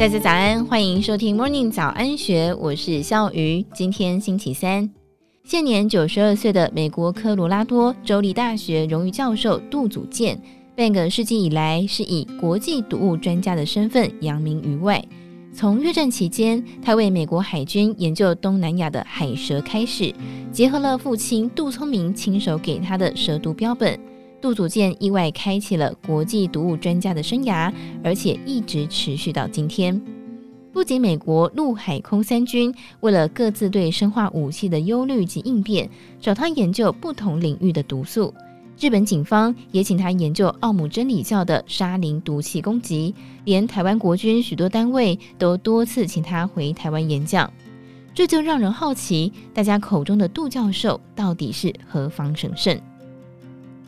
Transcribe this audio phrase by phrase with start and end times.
[0.00, 3.62] 大家早安，欢迎收听 Morning 早安学，我是笑鱼。
[3.74, 4.88] 今天星期三，
[5.44, 10.40] 现年九十二岁的美国科罗拉多州立大学荣誉教授杜祖建，
[10.74, 15.04] 半个世纪以来是以国际毒物专家的身份扬名于外。
[15.52, 20.14] 从越战期间，他为美国海军研究东南亚的海蛇开始，
[20.50, 24.00] 结合了父亲杜聪明亲手给他的蛇毒标本，
[24.40, 30.00] 杜祖建意外开启了国际毒物专家的生涯，而且一直持续到今天。
[30.72, 38.32] 不仅美国陆海空三军为了各自对生化武器的忧虑及应变，找他研究不同领域的毒素。
[38.78, 47.52] 日本警方也请他研究奥姆真理教的沙林毒气攻击，连台湾国军许多单位都多次请他回台湾演讲，
[48.14, 52.80] 这就让人好奇，大家口中的杜教授到底是何方神圣？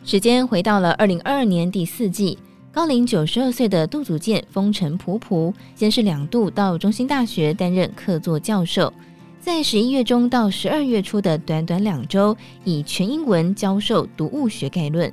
[0.05, 2.37] 时间回到了二零二二年第四季，
[2.73, 8.93] 高龄九十二岁的杜祖建风尘仆仆，先是两度到中兴大学担任客座教授。
[9.39, 15.11] 在十一月中到十二月初的短短两周，以全英文教授读物学概论。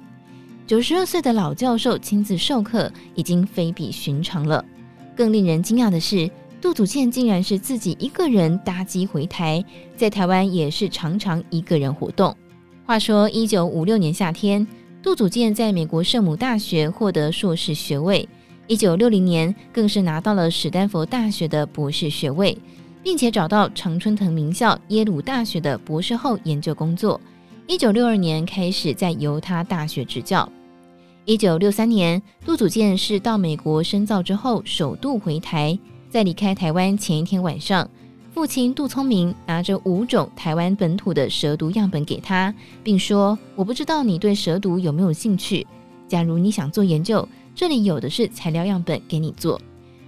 [0.66, 4.64] 九十二岁的老教授亲自授课，已经非比寻常了。
[5.14, 6.28] 更令人惊讶的是，
[6.60, 9.64] 杜祖建竟然是自己一个人搭机回台，
[9.96, 12.36] 在台湾也是常常一个人活动。
[12.86, 14.66] 话说，一九五六年夏天，
[15.02, 18.28] 杜祖建在美国圣母大学获得硕士学位，
[18.66, 22.56] 一九六零年更是拿到了史丹佛大学的博士学位。
[23.02, 27.20] 并且找到常春藤名校耶鲁大学的博士后研究工作。
[27.66, 30.46] 一九六二年开始在犹他大学执教。
[31.24, 35.78] 一九六三年，杜祖建是到美国深造之后首度回台。
[36.08, 37.88] 在离开台湾前一天晚上，
[38.40, 45.66] 父亲杜聪明拿着五种台湾本土的蛇毒样本给他，并说：“我不知道你对蛇毒有没有兴趣。
[46.08, 49.60] 假如你想做研究，这里有的是材料样本给你做。”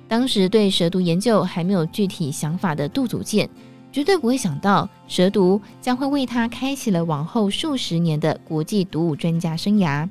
[0.08, 3.46] 当时对蛇毒研究还没有具体想法的杜祖建，
[3.92, 10.08] 绝对不会想到蛇毒将会为他开启了往后数十年的国际毒物专家生涯。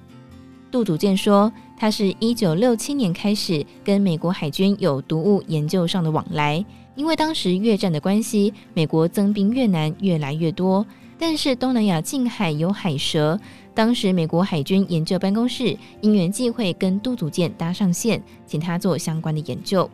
[0.69, 6.63] 杜祖建说，他是一九六七年开始跟美国海军有毒物研究上的往来，
[6.95, 10.85] 因为当时越战的关系，美国增兵越南越来越多，
[11.17, 13.39] 但是东南亚近海有海蛇。
[13.73, 19.89] 当时，美国海军研究办公室因缘际会跟杜祖建搭上线，请他做相关的研究。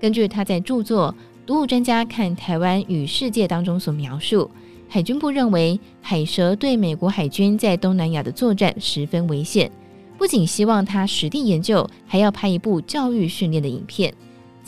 [0.00, 1.14] 根据他在著作
[1.46, 4.50] 《毒物专家看台湾与世界》当中所描述，
[4.88, 9.70] 海军部认为海蛇对美国海军在东南亚的作战十分危险，
[10.18, 14.12] 不仅希望他实地研究，还要拍一部教育训练的影片。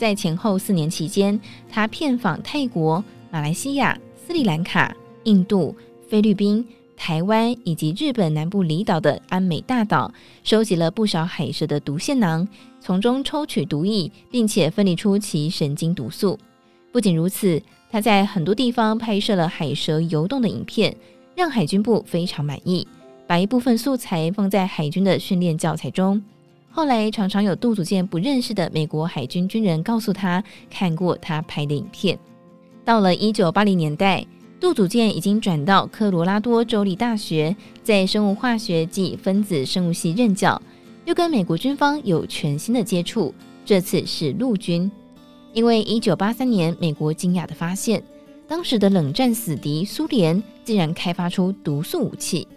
[0.03, 4.93] 在前后四年期间，他遍访泰国、马来西亚、斯里兰卡、
[5.23, 5.73] 印度、
[6.09, 6.67] 菲律宾。
[6.97, 10.13] 台湾以及日本南部离岛的安美大岛，
[10.43, 12.45] 收集了不少海蛇的毒腺囊，
[12.81, 16.37] 从中抽取毒液，并且分离出其神经毒素。
[16.91, 20.93] 不仅如此，他在很多地方拍摄了海蛇游动的影片，
[21.33, 22.85] 让海军部非常满意，
[23.25, 26.21] 把一部分素材放在海军的训练教材中。
[26.75, 32.17] 后来，常常有杜祖建不认识的美国海军军人告诉他，看过他拍的影片。
[32.83, 34.25] 到了一九八零年代。
[34.59, 37.53] 杜祖建已经转到科罗拉多州立大学，
[37.83, 40.61] 在生物化学暨分子生物系任教，
[41.03, 43.35] 又跟美国军方有全新的接触。
[43.65, 44.89] 这次是陆军，
[45.51, 48.01] 因为一九八三年美国惊讶地发现，
[48.47, 52.47] 当时的冷战死敌苏联竟然开发出毒素武器。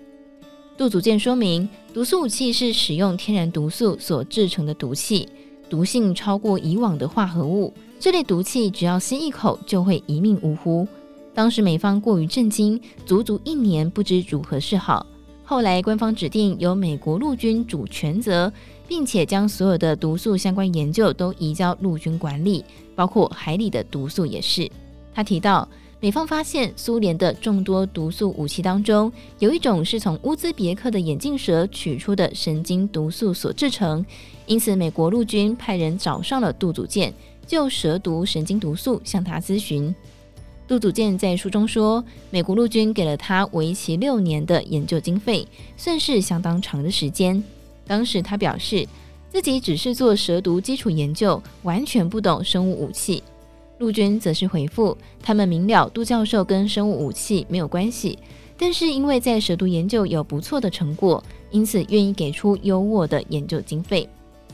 [0.77, 5.27] 杜祖建说明，毒素武器是使用天然毒素所制成的毒气，
[5.71, 7.73] 毒性超过以往的化合物。
[7.99, 10.87] 这类毒气只要吸一口就会一命呜呼。
[11.33, 15.07] 当时美方过于震惊，足足一年不知如何是好。
[15.45, 18.53] 后来官方指定由美国陆军主全责，
[18.87, 22.63] 并且将所有的毒素相关研究都移交陆军管理，
[22.95, 24.71] 包括海里的毒素也是。
[25.15, 25.67] 他提到，
[26.07, 34.07] 美方发现苏联的众多毒素武器当中，有一种是从乌兹别克的眼镜蛇取出的神经毒素所制成，
[34.47, 37.13] 因此美国陆军派人找上了杜祖建，
[37.45, 39.93] 就蛇毒神经毒素向他咨询。
[40.69, 45.45] 杜祖建在书中说，美国陆军给了他为期六年的研究经费，
[45.77, 47.43] 算是相当长的时间。
[47.85, 48.87] 当时他表示
[49.29, 53.25] 自己只是做蛇毒基础研究，完全不懂生物武器。
[53.79, 58.19] 陆军则是回复，他们明了杜教授跟生物武器没有关系，
[58.57, 64.09] 但是因为在蛇毒研究有不错的成果，因此愿意给出优渥的研究经费。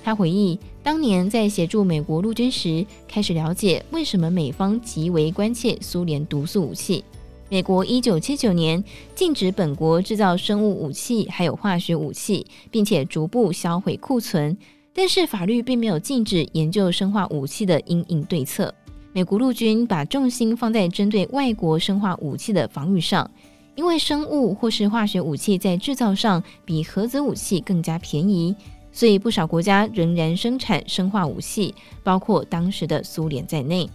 [0.04, 7.04] 他回忆，当年在协助美国陆军时，开始了解为什么美方极为关切苏联毒素武器。
[7.48, 8.82] 美国一九七九年
[9.14, 14.56] 禁止本国制造生物武器，还有化学武器，并且逐步销毁库存。
[14.92, 18.74] 但是法律并没有禁止研究生化武器的因应对策。
[19.14, 23.31] 美国陆军把重心放在针对外国生化武器的防御上，
[23.75, 28.56] 因为生物或是化学武器在制造上比核子武器更加便宜，
[28.91, 33.88] 所以不少国家仍然生产生化武器，包括当时的苏联在内。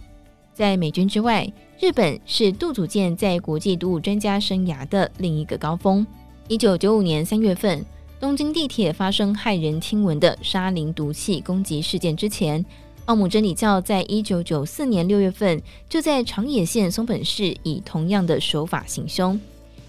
[0.54, 6.06] 在美军之外，日本是杜祖舰在国际毒物专家生涯的另一个高峰。
[6.46, 7.84] 一九九五年三月份，
[8.18, 12.64] 东京地铁发生骇人听闻的沙林毒气攻击事件之前，
[13.08, 19.40] 奥姆真理教在一九九四年六月份就在长野县松本市以同样的手法行凶。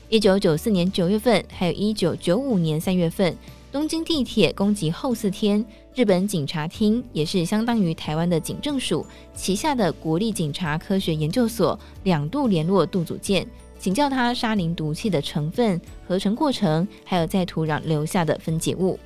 [0.08, 3.36] 一九九四年九月份，还有一九九五年三月份，
[3.74, 5.64] 东京地铁攻击后四天，
[5.94, 9.06] 日本警察厅也是相当于台湾的警政署
[9.36, 13.46] 旗下的国立警察科学研究所两度联络杜祖舰。
[13.78, 18.98] 请教他沙林毒气的成分、合成过程，还有在土壤留下的分解物。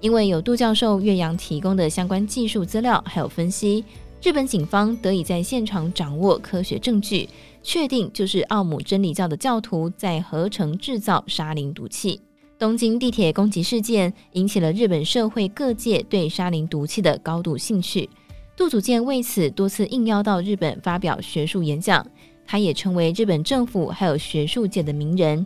[0.00, 3.84] 因为有杜教授岳阳提供的相关技术资料，还有分析，
[4.22, 7.28] 日本警方得以在现场掌握科学证据，
[7.62, 12.20] 确定就是奥姆真理教的教徒在合成制造沙林毒气。
[12.58, 18.08] 东京地铁攻击事件引起了日本社会各界对沙林毒气的高度兴趣，
[18.56, 22.06] 杜祖建为此多次应邀到日本发表学术演讲。
[22.46, 25.44] 他也成为日本政府还有学术界的名人。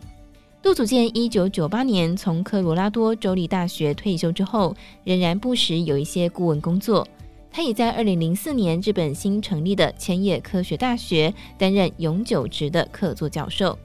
[0.61, 4.75] 杜祖建一九九八年从科罗拉多州立大学退休之后，
[5.05, 7.07] 仍然不时有一些顾问工作。
[7.49, 13.77] 他也在二零零四年日本新成立的千叶科学大学担任永久职的客座教授。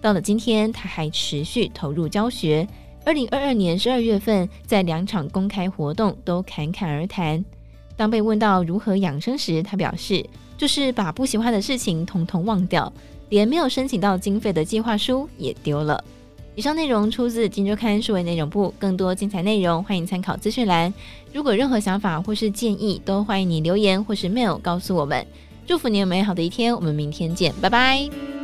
[0.00, 2.66] 到了今天，他还持续投入教学。
[3.04, 7.44] 二零二二年十二月份，在两场公开活动都侃侃而谈。
[7.96, 10.24] 当被问到如何养生时，他表示。
[10.56, 12.92] 就是把不喜欢的事情统统忘掉，
[13.30, 16.04] 连没有申请到经费的计划书也丢了。
[16.60, 20.92] 以上内容出自《金周刊》数位内容部，更多精彩内容欢迎参考资讯栏。
[21.32, 25.26] 如果任何想法或是建议，都欢迎你留言或是 mail 告诉我们。
[25.66, 28.39] 祝福你有美好的一天，我们明天见，拜拜。